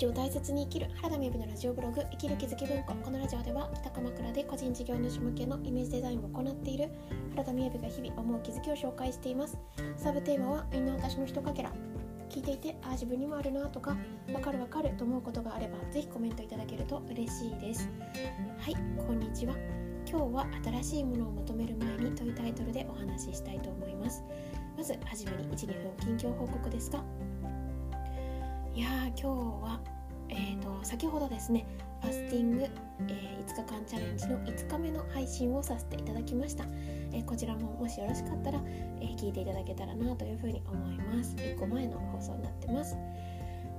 [0.00, 2.94] 日を大切に生きる原田美由のラジオブログ生きる気づき文庫。
[2.94, 6.88] このラジオでは北鎌倉で個人事業主向けのイメージデザインを行っている
[7.32, 9.58] 原田美由が日々思う気づきを紹介しています。
[9.98, 11.70] サブテーマはみんな私の人かけら。
[12.30, 13.96] 聞いていてあ自分にもあるなとか
[14.32, 17.90] わかるわかると思うことがあればぜひコメントいただけると嬉しいです。
[18.58, 18.76] はい
[19.06, 19.54] こんにちは。
[20.08, 24.24] 今日は新しいものを求める前にというタイトルでお話ししたいと思います。
[24.76, 25.66] まずはじめに12
[26.06, 27.04] 分近況報告ですが
[28.72, 29.26] いやー今日
[29.64, 29.80] は、
[30.28, 31.66] えーと、先ほどですね
[32.00, 32.66] ファスティング、
[33.08, 36.64] えー、5日間チャレンジの5日目の配信をさせていただきました、
[37.12, 38.60] えー、こちらももしよろしかったら、
[39.00, 41.34] えー、聞いていただけたらなというふうに思います。
[41.34, 42.96] 1個前の放送になってます。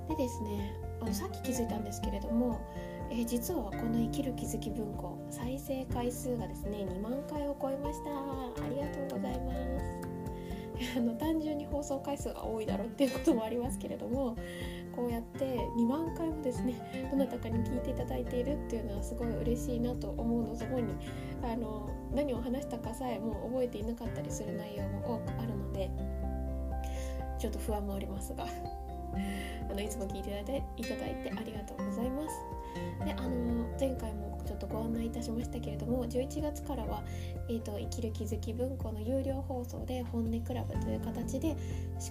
[0.10, 2.60] でですねあのさっき気づいたんですけれども、
[3.10, 8.10] えー、実はこの「生きる気づき文庫」再生回数がですね2万回を超えました。
[8.12, 9.54] ありがとうございま
[10.04, 10.11] す。
[10.98, 14.36] あの単純に放送回数が多いだろうっていうこともありますけれども
[14.96, 15.46] こうやって
[15.78, 20.94] 2万回もですねどなたかに聞いていただいているっていうのはすごい嬉しいなと思うのともに
[21.44, 25.90] あの何を話したかさえもう覚えていなかったりする内容も多くあるので
[27.38, 28.46] ちょっと不安もありますが。
[29.70, 32.62] あのいつも聞いていただいてありがとうございます。
[33.06, 37.04] であの前回もちょっとご案内いたしましたけれども11月からは、
[37.50, 41.56] えーと、生きる気づき文庫の有料放送で本音クラブという形で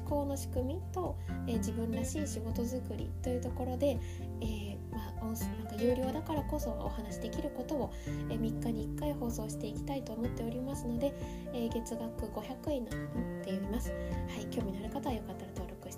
[0.01, 3.99] 思考の仕組みと、えー、自分らしい仕事づくりというところで、
[4.41, 7.93] えー、まあ、なんか有料だからこそお話しできることを、
[8.31, 11.13] えー、3日に1回放送していきたいと思っておりますので、
[11.53, 13.91] え月額500円になっています。
[13.91, 13.97] は
[14.41, 15.51] い、興味のある方はよかったら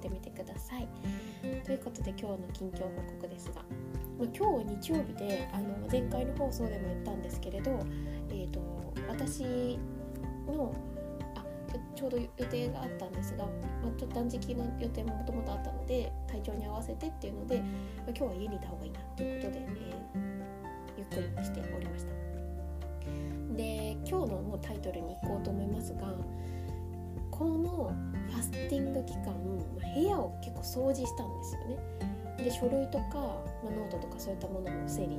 [0.02, 0.88] してみてください。
[1.64, 3.62] ということで今日の近況報告ですが。
[4.36, 7.80] 今日日曜日であの前回の放送でも言ったんですけれど、
[8.30, 8.60] えーと、
[9.08, 9.78] 私
[10.46, 10.72] の
[11.34, 11.44] あ
[11.96, 13.44] ちょうど予定があったんですが、
[13.82, 17.64] ま、ちょっと断食の予定ももともとあったので体調に合わせてっていうので、ま、
[18.08, 22.12] 今日は家にいた方がいいなということで、えー、ゆっくりしておりました
[23.56, 26.14] で今日のもうタイトルに行こうと思いますが
[27.42, 27.92] この
[28.30, 32.44] ファスティング期間、ま、部屋を結構掃除したんですよね。
[32.44, 35.18] で書類とか、まあ、ノートとかそういったものも整理。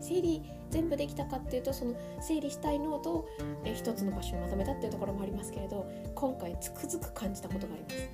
[0.00, 3.28] 整理全部できたかっていうとその整理したいノートを
[3.64, 8.10] 一つの場所にまとめたっていうところもありますけれど今回つくづく感じたことがあります。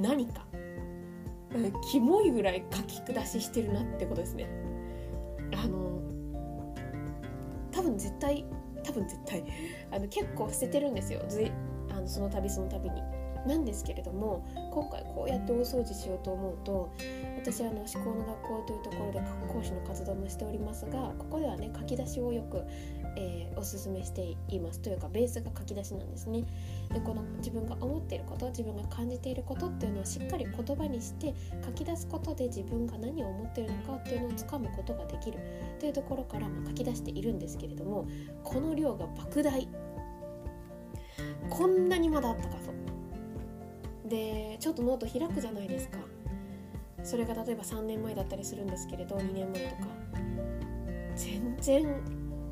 [0.00, 0.46] 何か。
[1.90, 4.48] キモいぐらい書き下ししてるなってことですね。
[5.52, 6.00] あの
[7.72, 8.46] 多分絶対
[8.82, 9.44] 多分絶対。
[9.90, 11.20] あの結構捨ててるんですよ。
[11.96, 13.02] あのその度その度に。
[13.46, 16.92] なんですけれども今回こうやって大掃除しようと思うと
[17.36, 19.20] 私はあの思考の学校というところで
[19.52, 22.62] 講師の活動もしておりますがここではね書き出しをよく、
[23.16, 24.80] えー、おすすめしています。
[24.80, 26.44] というかベースが書き出しなんですね。
[26.92, 31.34] でこの自分が思っていること自分が感じていることっていうのをしっかり言葉にして
[31.64, 35.38] 書き出すことで自分が何を思っているのかっていうのをつかむことができる
[35.78, 38.06] というところから、ま、書き出しているんですけれども
[38.42, 39.68] この量が莫大。
[41.50, 44.08] こんなにまだあったかと。
[44.08, 45.98] でちょっとノート開くじゃないですか。
[47.02, 49.88] それが例えば3年前だったりするんですけれど2年前とか。
[51.16, 51.86] 全然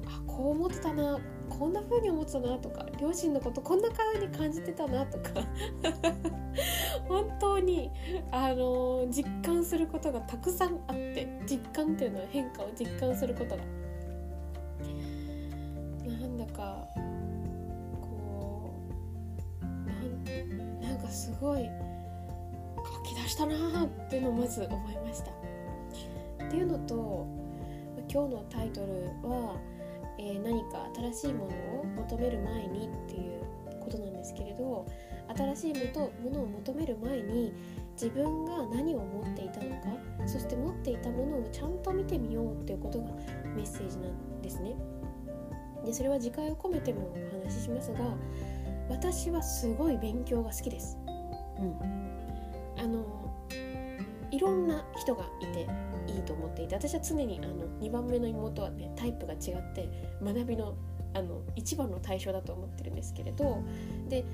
[0.07, 5.43] あこう思ってたなこんな風に思ってたなとか両親のことこんな風に感じてたなとか。
[7.09, 7.91] 本当に
[8.31, 13.63] あの実感することがたくさんあって実感っていうのは変化を実感することが。
[16.07, 16.87] なんだか
[21.13, 21.71] すごい
[22.77, 25.31] 書き出したなっていうのをまず思いました。
[26.47, 27.27] っていうのと
[28.13, 28.93] 今日のタイトル
[29.29, 29.57] は、
[30.19, 33.41] えー、何か新しいものを求める前にっていう
[33.81, 34.87] ことなんですけれど
[35.55, 37.55] 新しいものを求める前に
[37.95, 43.07] 自分が何を持っていたのかそして持っていたものをちゃんと見てみようっていうことが
[43.55, 44.75] メッセージなんですね。
[45.85, 47.99] でそれは次回を込めてもお話ししますが
[48.89, 51.02] 私はすごい勉強が好きです。
[51.63, 53.23] うん、あの
[54.31, 55.67] いろんな人がいて
[56.07, 59.89] いいと思っていて私は常にあの2番目の妹はねタイプが違って
[60.23, 60.75] 学びの
[61.15, 63.63] あの一番の対象だと思ってるんですけれど
[64.09, 64.25] で、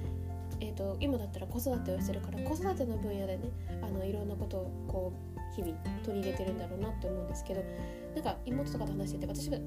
[0.61, 3.51] えーと、今だったら子育てをしてるから子育ての分野でね
[3.83, 7.65] あのいろんなことをこう日々取り入れてるんだろうなって思うんですけど
[8.15, 9.59] なんか妹とかと話してて私が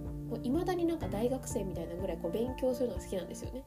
[0.42, 3.64] いまだになんか大学生みたいなぐらいこう勉強するのが好きなんですよね。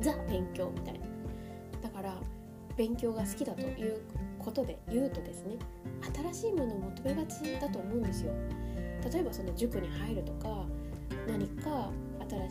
[0.00, 1.00] ザ勉強みたいな。
[1.82, 2.16] だから
[2.80, 4.00] 勉強が好きだという
[4.38, 5.58] ことで言うとですね
[6.32, 8.32] 新しいものを求めがちだと思うんですよ
[9.12, 10.64] 例えばその塾に入るとか
[11.28, 11.90] 何か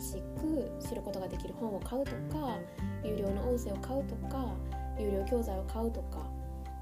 [0.00, 2.56] しく知ることができる本を買うとか
[3.02, 4.54] 有料の音声を買うとか
[5.00, 6.24] 有料教材を買うとか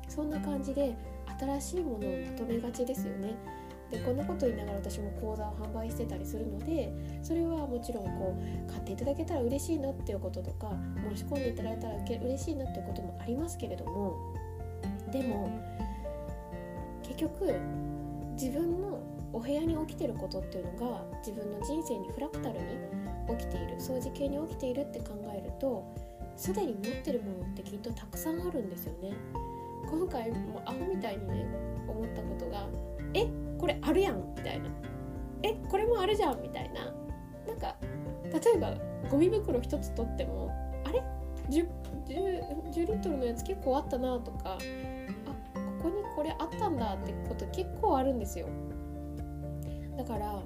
[0.08, 0.94] そんな感じで
[1.40, 3.34] 新しいものを求めがちですよね。
[3.90, 6.92] でこんなこと言いながら私も講座を販売してたりするので
[7.22, 8.36] それはもちろんこ
[8.68, 10.72] う買っていただけたら嬉しいなっていうこととか
[11.10, 14.34] 申し込んでいただいたら嬉しいなっていうこともありますけれども
[15.10, 15.50] でも
[17.02, 17.54] 結局
[18.34, 19.00] 自分の
[19.32, 22.66] お部屋に起きてることっていうのが自分の人生にフラクタルに
[23.38, 25.84] 起きている相似形に起きているって考えると
[26.36, 29.12] すでに持ってるものってきっとたくさんあるんですよね。
[29.90, 31.46] 今回もアホみたいにね
[31.88, 32.68] 思ったことが
[33.58, 34.70] 「これあるやん」みたいな
[35.42, 36.92] 「えこれもあるじゃん」みたいな。
[37.46, 37.76] なんか
[38.24, 38.74] 例えば
[39.10, 40.50] ゴミ袋一つ取っても
[40.84, 41.02] 「あれ
[41.48, 41.66] ？10,
[42.06, 44.58] 10, 10リットルのやつ結構あったな」とかあ
[45.82, 48.46] ここにこれあったんだってこと結構あるんですよ。
[49.96, 50.42] だから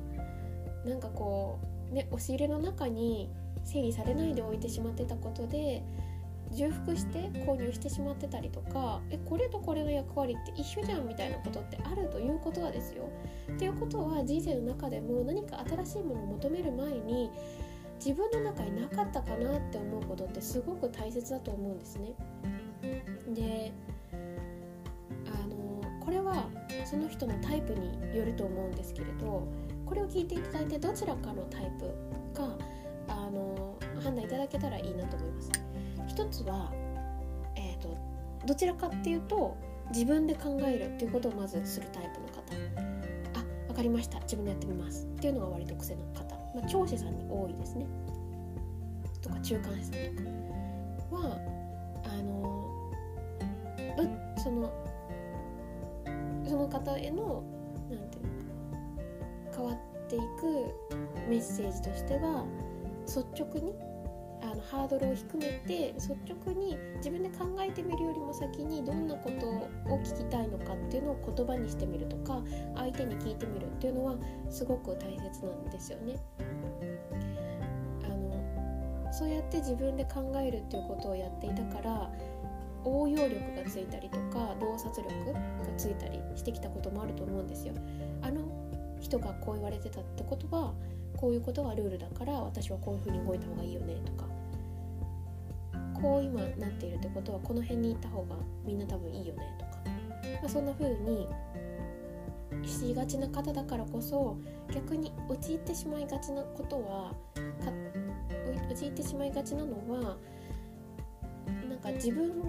[0.85, 1.59] なんかこ
[1.91, 3.31] うね押し入れの中に
[3.65, 5.83] 整理されないで置いてしまってたことで
[6.53, 13.09] 重複して購入してしまってたりとかえこれとこれの役割って一緒じゃんみたいなことってあるということはですよ。
[13.53, 17.31] っていうことは人生の中でも何か新しいものを求める前に
[18.05, 22.15] 自分の中になかったかなって思うことってすごく大切だと思うんですね。
[23.33, 23.73] で
[25.27, 26.49] あのこれは
[26.85, 29.47] その人のタイプによると思うんですけれど
[29.87, 31.87] これを聞いていただいてどちらかのタイプ
[32.35, 32.59] が
[33.09, 35.72] あの判断いただけたらいいなと思います。
[36.13, 36.71] 一つは、
[37.57, 37.97] えーと、
[38.47, 39.57] どちらかっていうと
[39.95, 43.41] 自分で考えるっていうことをまずするタイプの方。
[43.41, 44.21] あ分かりました。
[44.21, 45.07] 自分でやってみます。
[45.07, 47.87] っていうのが割と癖の方、まあ、長子さんに多いですね。
[49.23, 51.17] とか中間子さんとか。
[51.17, 51.39] は
[52.05, 52.43] あの
[54.37, 54.71] その
[56.47, 57.43] その方への
[57.89, 58.35] 何て言う
[59.47, 60.23] のか変わっていく
[61.31, 62.45] メッセージとしては
[63.07, 63.75] 率直に
[64.71, 69.47] ハードルを低めて率直に自分で考えてみるよりも先にどんなこと
[69.93, 72.43] を聞きたいのかっていうのを言葉にしてみるとか
[72.77, 74.17] 相手に聞いてみるっていうのは
[74.51, 76.17] すごく大切なんですよね。
[78.05, 82.11] あのそうやって自分で考えるっていうことをやっていたから
[82.85, 85.41] 応用力がついたりとか洞察力が
[85.77, 87.75] ついたりしてきたこともあると思うんですよ。
[88.23, 88.41] あの
[89.01, 90.73] 人がこう言われてたってことは
[91.17, 94.32] こういうことがルールだから私はこういうふうに動いた方がいいよねとか
[96.03, 98.35] こう今なっているってことはこの辺に行った方が
[98.65, 101.29] みんな多分いいよねとか、まあ、そんな風に
[102.65, 104.37] しがちな方だからこそ
[104.75, 107.13] 逆に陥ってしまいがちなことは
[108.71, 110.17] 陥ってしまいがちなのは
[111.69, 112.47] なんか自分が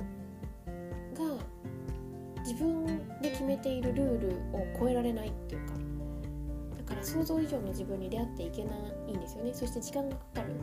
[2.39, 2.85] 自分
[3.21, 5.73] で決めているルールを超えられないっていうか。
[6.77, 8.71] だから想像以上の自分に出会っていけな
[9.07, 9.53] いんですよね。
[9.53, 10.55] そして時間がかかる。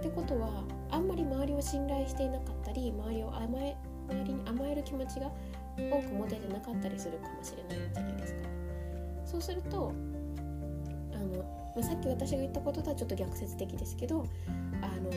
[0.00, 0.62] ってことは
[1.58, 3.76] を信頼していなかったり周りを甘え
[4.08, 5.30] 周りに甘える気持ちが
[5.76, 8.40] 多く持ててなかったりするかもしれないじゃないですか。
[9.24, 9.92] そうすると
[11.12, 11.44] あの、
[11.76, 14.24] まあ、さっき私が言ったこととはちょっと逆説的ですけど
[14.80, 15.10] あの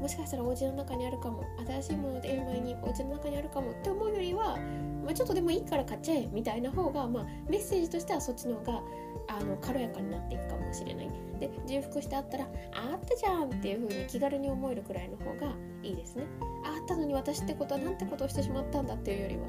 [0.00, 1.44] もしかしたらお家の中にあるかも。
[1.66, 4.56] 新しいもの出る前にお家の中にあるかもって思うよりは、
[5.04, 8.82] まあ、ちょっとでもいいから買っちゃえみたいな方が、まあ、メッセージとしてはそっちの方が
[9.28, 11.10] あの軽やかになっていくかもしれない。
[11.38, 16.24] で重複してあったらあったじゃんっていう風に気軽に思えるくらいの方がいいですね。
[16.64, 19.42] あったのに私ってことはなんてことをしてしまったんだっていうよりは。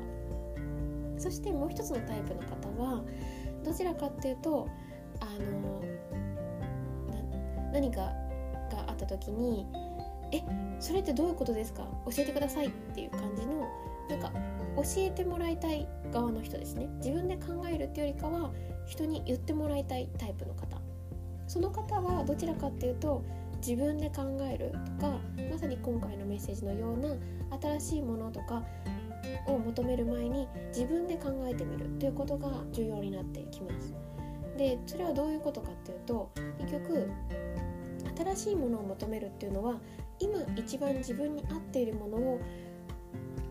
[1.18, 3.04] そしてもう一つのタイプの方は
[3.64, 4.70] どちらかっていうと
[5.20, 5.82] あの
[7.74, 9.66] 何かがあった時に
[10.32, 10.42] え
[10.80, 11.88] それってどういうことですか？
[12.06, 13.68] 教えてくださいっていう感じの
[14.10, 14.32] なんか
[14.78, 16.88] 教えてもらいたい側の人ですね。
[16.98, 18.52] 自分で考えるっていうよりかは
[18.86, 20.78] 人に言ってもらいたいタイプの方。
[21.48, 23.24] その方はどちらかっていうと
[23.58, 25.20] 自分で考えるとか
[25.52, 27.10] まさに今回のメッセージのような
[27.60, 28.64] 新しいものとか
[29.48, 33.94] を求める前に自分で考えてみるということが重要になってきます。
[34.58, 37.10] でそれはどういうことかっていうと結局
[38.36, 39.80] 新しいものを求めるっていうのは
[40.20, 42.40] 今一番自分に合っているものを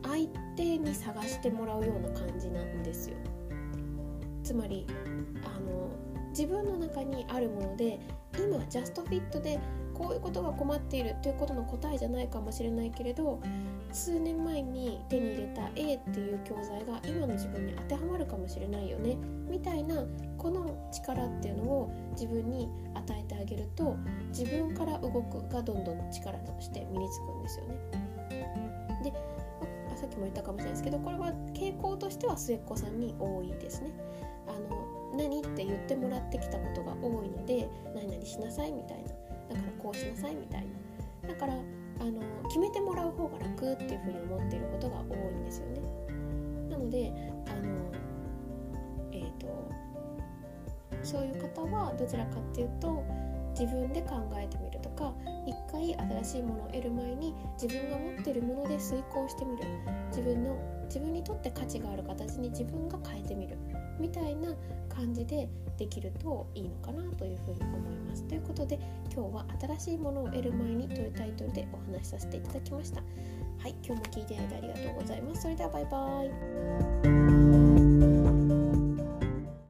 [0.03, 3.17] 相手に探してもらうような感じなんですよ。
[4.43, 4.87] つまり
[5.45, 5.91] あの
[6.31, 8.01] 自分の中にあるもので
[8.39, 9.59] 今ジャストフィットで
[9.93, 13.41] こういうことが困っているということの答えじゃないかもしれないけれど
[13.93, 19.17] 数年前に手に入れた A っていう教材が今の自分に当てはまるかもしれないよね。
[19.51, 20.05] みたいな
[20.37, 21.57] この力っていう
[22.19, 23.97] 自分に与えてあげると
[24.37, 27.75] 自分から動くがどんどん力として身につくんですよね。
[29.05, 29.13] で
[29.97, 33.91] さっきも言ったかもしれないですけどこれは傾向としては末っ子さんに多いですね。
[34.49, 40.67] あの何って言ってもらってきたことが多いので何々しなさいみたいなだからこうしなさいみたい
[41.23, 45.81] なだからあの決めてもらう方が楽っていうふうに思っていることが多いんですよね。
[46.71, 47.13] なので
[47.47, 47.91] あの
[49.13, 49.47] えっ、ー、と
[51.09, 53.03] そういう方はどちらかっていうと
[53.59, 55.15] 自分で考えてみるとか
[55.47, 59.65] 一回新しいものを得る前に自分が持ってるもので遂行してみる
[60.11, 63.57] 自分の自分にとって価値がある形に自分が変えてみる
[63.99, 64.55] みたいな
[64.89, 65.49] 感じで
[65.79, 68.25] できるといいのかなというふうに思います。
[68.25, 68.79] ということで
[69.13, 73.01] 今日は新しいものを得る前にというタイトルでお話しさせていただきました。
[73.59, 75.43] はい、今日も聞いていただいてありがとうございます。
[75.43, 77.48] それではバイバーイ。